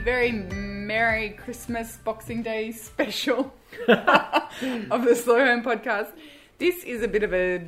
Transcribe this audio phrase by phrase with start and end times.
[0.00, 3.52] very Merry Christmas Boxing Day special
[3.88, 6.08] of the Slow Home podcast.
[6.56, 7.62] This is a bit of a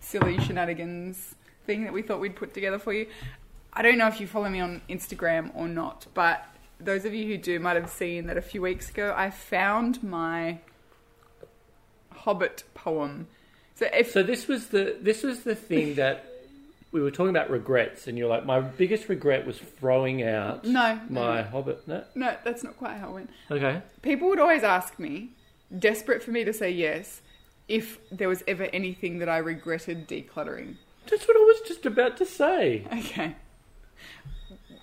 [0.00, 3.06] silly shenanigans thing that we thought we'd put together for you.
[3.72, 6.44] I don't know if you follow me on Instagram or not, but
[6.80, 10.02] those of you who do might have seen that a few weeks ago I found
[10.02, 10.58] my
[12.10, 13.28] Hobbit poem.
[13.76, 16.35] So if So this was the this was the thing that
[16.92, 21.00] we were talking about regrets, and you're like, my biggest regret was throwing out no,
[21.08, 21.86] my no, Hobbit.
[21.86, 23.30] No, no, that's not quite how it went.
[23.50, 23.82] okay.
[24.02, 25.30] People would always ask me,
[25.76, 27.20] desperate for me to say yes,
[27.68, 30.76] if there was ever anything that I regretted decluttering.
[31.10, 32.84] That's what I was just about to say.
[32.92, 33.34] Okay.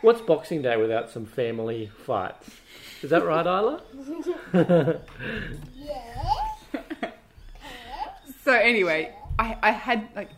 [0.00, 2.48] What's Boxing Day without some family fights?
[3.02, 3.82] Is that right, Isla?
[5.76, 6.44] Yes.
[8.44, 10.30] So anyway, I, I had like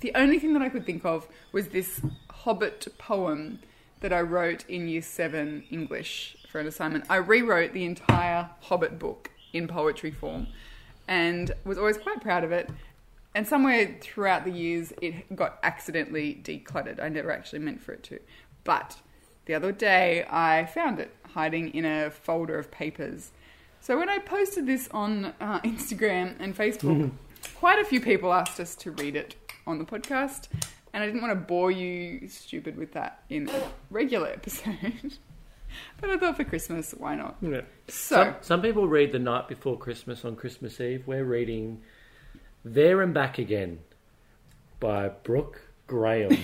[0.00, 3.60] the only thing that I could think of was this Hobbit poem
[4.00, 7.04] that I wrote in Year Seven English for an assignment.
[7.10, 10.46] I rewrote the entire Hobbit book in poetry form,
[11.06, 12.70] and was always quite proud of it.
[13.34, 17.02] And somewhere throughout the years, it got accidentally decluttered.
[17.02, 18.20] I never actually meant for it to,
[18.64, 18.98] but
[19.46, 23.32] the other day I found it hiding in a folder of papers.
[23.80, 27.10] So when I posted this on uh, Instagram and Facebook,
[27.54, 29.36] quite a few people asked us to read it
[29.68, 30.48] on the podcast,
[30.92, 35.18] and I didn't want to bore you stupid with that in a regular episode.
[36.00, 37.36] but I thought for Christmas, why not?
[37.42, 37.60] Yeah.
[37.86, 41.04] So, Some, some people read the night before Christmas on Christmas Eve.
[41.06, 41.82] We're reading
[42.64, 43.80] There and Back Again
[44.80, 46.30] by Brooke Graham.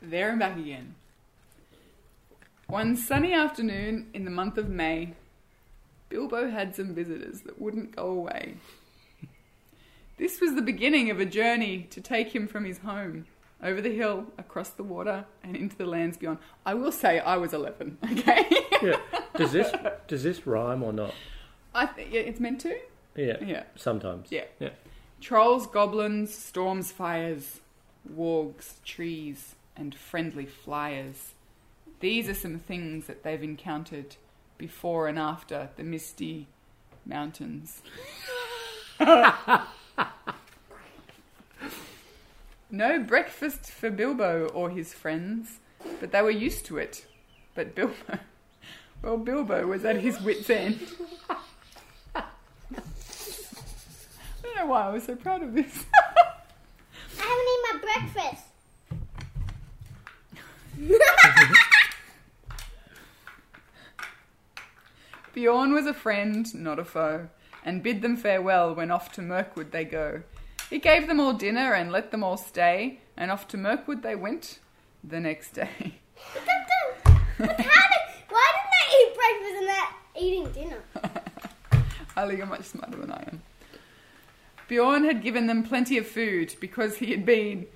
[0.00, 0.94] there and back again.
[2.68, 5.14] One sunny afternoon in the month of May,
[6.16, 8.54] Bilbo had some visitors that wouldn't go away.
[10.16, 13.26] This was the beginning of a journey to take him from his home
[13.62, 16.38] over the hill, across the water, and into the lands beyond.
[16.64, 18.46] I will say I was 11, okay?
[18.80, 18.96] yeah.
[19.36, 19.70] Does this
[20.08, 21.12] does this rhyme or not?
[21.74, 22.78] I think yeah, it's meant to.
[23.14, 23.36] Yeah.
[23.44, 23.64] Yeah.
[23.74, 24.28] Sometimes.
[24.30, 24.44] Yeah.
[24.58, 24.70] Yeah.
[25.20, 27.60] Trolls, goblins, storms, fires,
[28.10, 31.34] wargs, trees, and friendly flyers.
[32.00, 34.16] These are some things that they've encountered
[34.58, 36.46] before and after the misty
[37.04, 37.82] mountains.
[42.70, 45.60] no breakfast for Bilbo or his friends,
[46.00, 47.06] but they were used to it.
[47.54, 47.94] But Bilbo,
[49.02, 50.80] well, Bilbo was at his wits' end.
[52.14, 52.24] I
[54.42, 55.84] don't know why I was so proud of this.
[57.18, 58.42] I haven't eaten my breakfast.
[65.36, 67.28] Beorn was a friend, not a foe,
[67.62, 70.22] and bid them farewell when off to Mirkwood they go.
[70.70, 74.14] He gave them all dinner and let them all stay, and off to Mirkwood they
[74.14, 74.60] went
[75.04, 75.96] the next day.
[77.38, 80.82] but how did, why didn't they eat breakfast and they're eating dinner?
[82.16, 83.42] Ali, you're much smarter than I am.
[84.68, 87.66] Beorn had given them plenty of food because he had been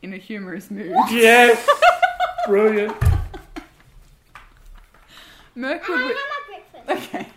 [0.00, 0.96] in a humorous mood.
[1.10, 1.68] Yes.
[2.46, 2.96] Brilliant.
[5.54, 6.16] Mirkwood
[6.88, 7.28] okay.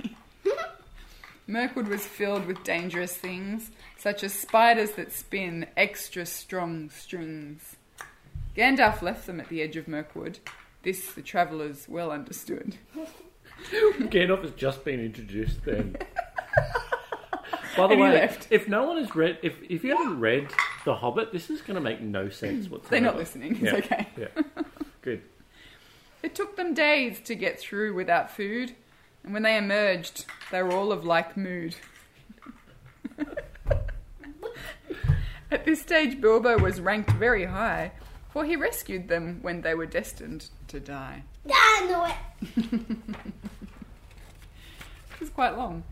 [1.48, 7.76] Mirkwood was filled with dangerous things, such as spiders that spin extra strong strings.
[8.58, 10.40] Gandalf left them at the edge of Mirkwood.
[10.84, 12.78] This the travellers well understood.
[13.72, 15.96] Gandalf has just been introduced then.
[17.78, 18.48] By the And he way, left.
[18.52, 20.48] if no one has read, if if you haven't read
[20.86, 22.90] The Hobbit, this is going to make no sense whatsoever.
[22.92, 23.74] They're not listening, it's Yeah.
[23.76, 24.08] okay.
[24.18, 24.44] Yeah.
[25.02, 25.22] Good.
[26.24, 28.76] It took them days to get through without food,
[29.26, 31.76] and when they emerged, they were all of like mood.
[35.52, 37.92] At this stage, Bilbo was ranked very high,
[38.30, 41.24] for he rescued them when they were destined to die.
[41.52, 42.14] I know it.
[45.12, 45.84] It was quite long.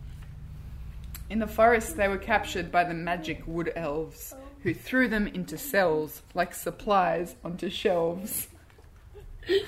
[1.29, 5.57] In the forest, they were captured by the magic wood elves, who threw them into
[5.57, 8.47] cells like supplies onto shelves.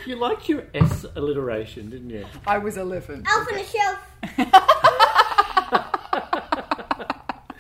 [0.06, 2.26] You liked your S alliteration, didn't you?
[2.48, 3.26] I was 11.
[3.28, 4.00] Elf on a shelf.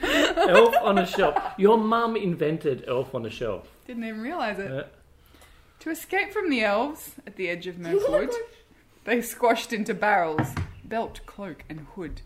[0.49, 1.37] Elf on a shelf.
[1.57, 3.67] Your mum invented Elf on a shelf.
[3.87, 4.71] Didn't even realise it.
[4.71, 4.83] Uh,
[5.79, 8.31] To escape from the elves at the edge of Mirkwood,
[9.03, 10.47] they squashed into barrels,
[10.83, 12.21] belt, cloak, and hood.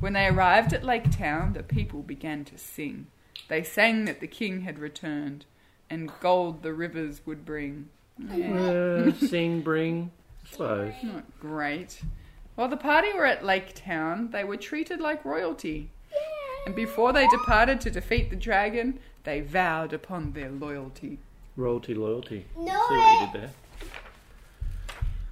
[0.00, 3.06] When they arrived at Lake Town, the people began to sing.
[3.48, 5.44] They sang that the king had returned,
[5.90, 7.88] and gold the rivers would bring.
[8.18, 10.10] Yeah, uh, sing, bring,
[10.46, 10.94] I suppose.
[11.02, 12.00] not great.
[12.54, 15.90] While the party were at Lake Town, they were treated like royalty.
[16.66, 21.18] And before they departed to defeat the dragon, they vowed upon their loyalty.
[21.56, 22.46] Royalty loyalty.
[22.56, 23.50] No See what you did there.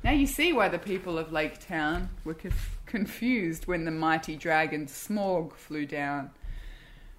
[0.04, 4.36] Now you see why the people of Lake Town were conf- confused when the mighty
[4.36, 6.30] dragon Smaug flew down.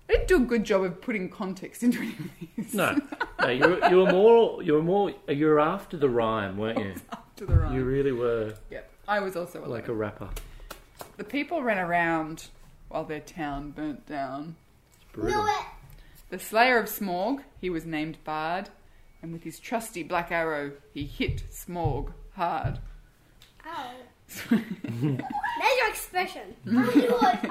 [0.10, 2.74] I didn't do a good job of putting context into any of these.
[2.74, 2.98] No,
[3.42, 6.80] no, you were, you were more, you were more, you were after the rhyme, weren't
[6.80, 6.96] you?
[7.12, 7.74] Up to the right.
[7.74, 8.90] You really were Yep.
[9.08, 10.30] I was also like a rapper.
[11.18, 12.48] The people ran around
[12.90, 14.56] while their town burnt down.
[14.96, 15.42] It's brutal.
[15.42, 15.66] No way.
[16.30, 18.70] The slayer of Smaug, he was named Bard,
[19.22, 22.80] and with his trusty black arrow, he hit Smaug hard.
[23.66, 23.92] Ow.
[24.50, 26.56] That's your expression.
[26.68, 27.50] I know it.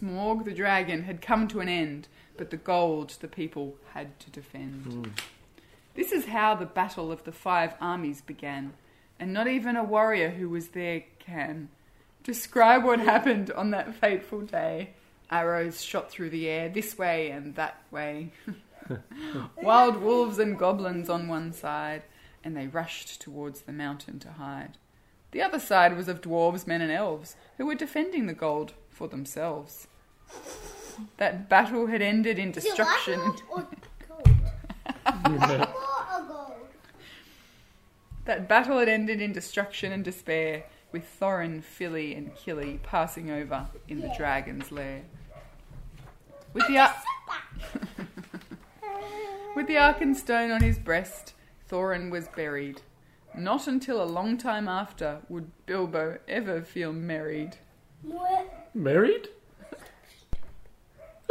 [0.00, 4.30] Smaug the dragon had come to an end, but the gold the people had to
[4.30, 4.84] defend.
[4.84, 5.04] Hmm.
[5.94, 8.74] This is how the battle of the five armies began,
[9.18, 11.70] and not even a warrior who was there can
[12.22, 14.90] describe what happened on that fateful day.
[15.30, 18.32] Arrows shot through the air this way and that way.
[19.62, 22.02] Wild wolves and goblins on one side,
[22.44, 24.76] and they rushed towards the mountain to hide.
[25.30, 29.06] The other side was of dwarves, men, and elves, who were defending the gold for
[29.08, 29.86] themselves.
[31.18, 33.20] That battle had ended in destruction.
[33.20, 33.66] light or
[34.08, 34.30] gold?
[35.04, 35.68] Light
[36.14, 36.52] or gold?
[38.24, 43.66] That battle had ended in destruction and despair, with Thorin, Fili, and Kili passing over
[43.86, 45.02] in the dragon's lair.
[46.54, 46.96] With the, ar-
[49.54, 51.34] with the Arkenstone on his breast,
[51.70, 52.80] Thorin was buried.
[53.36, 57.56] Not until a long time after would Bilbo ever feel married.
[58.00, 58.55] What?
[58.76, 59.28] Married?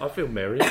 [0.00, 0.64] I feel married.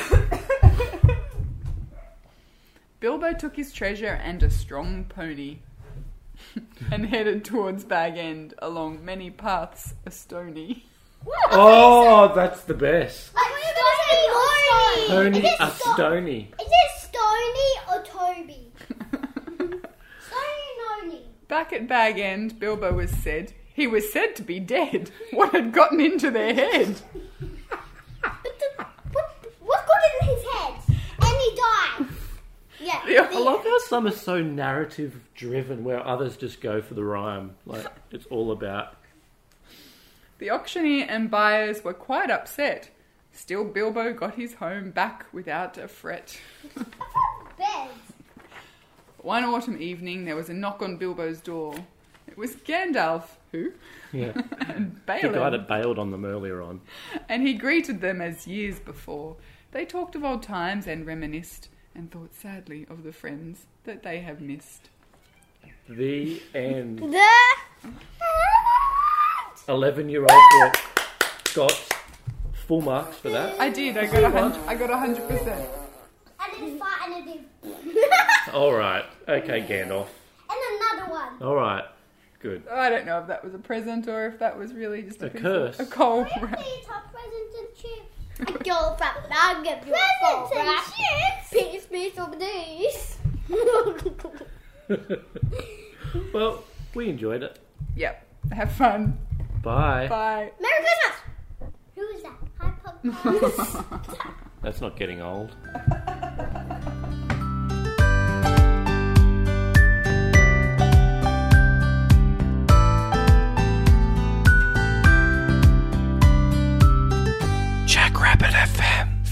[3.00, 5.60] Bilbo took his treasure and a strong pony
[6.92, 10.84] and headed towards Bag End along many paths a stony.
[11.50, 13.34] Oh, that's the best.
[13.34, 15.08] Like stony.
[15.08, 16.50] Tony Is it a sto- stony.
[16.60, 18.70] Is it Stony or Toby?
[19.56, 19.80] Stony
[21.06, 21.22] Noni.
[21.48, 25.10] Back at Bag End, Bilbo was said he was said to be dead.
[25.30, 26.96] What had gotten into their head?
[28.20, 30.74] But the, what, what got in his head?
[31.20, 32.06] And he died.
[32.80, 33.02] Yeah.
[33.06, 37.04] Yeah, I love how some are so narrative driven, where others just go for the
[37.04, 37.54] rhyme.
[37.66, 38.94] Like it's all about.
[40.38, 42.90] The auctioneer and buyers were quite upset.
[43.32, 46.40] Still, Bilbo got his home back without a fret.
[49.18, 51.74] One autumn evening, there was a knock on Bilbo's door.
[52.26, 53.72] It was Gandalf, who?
[54.12, 54.32] Yeah,
[54.68, 56.80] And the guy that bailed on them earlier on.
[57.28, 59.36] and he greeted them as years before.
[59.72, 64.20] They talked of old times and reminisced, and thought sadly of the friends that they
[64.20, 64.90] have missed.
[65.88, 67.00] The end.
[69.66, 69.72] The.
[69.72, 70.70] Eleven-year-old boy
[71.54, 71.72] got
[72.52, 73.60] full marks for that.
[73.60, 73.96] I did.
[73.98, 74.60] I got a hundred.
[74.66, 75.68] I got a hundred percent.
[76.38, 78.54] I did fight and I did.
[78.54, 79.04] All right.
[79.28, 80.06] Okay, Gandalf.
[80.48, 81.42] And another one.
[81.42, 81.84] All right.
[82.40, 82.66] Good.
[82.68, 85.26] I don't know if that was a present or if that was really just a,
[85.26, 85.78] A piece curse.
[85.80, 86.24] Of, a coal.
[86.24, 88.12] Please have presents and chips.
[88.40, 89.16] I go back.
[89.30, 91.50] I'll give you presents and chips.
[91.50, 93.18] Piece, piece of this.
[96.32, 96.62] Well,
[96.94, 97.58] we enjoyed it.
[97.96, 98.24] Yep.
[98.52, 99.18] Have fun.
[99.62, 100.06] Bye.
[100.08, 100.52] Bye.
[100.60, 101.16] Merry Christmas.
[101.94, 102.36] Who is that?
[102.58, 103.04] Hi, Pop.
[104.62, 105.54] That's not getting old.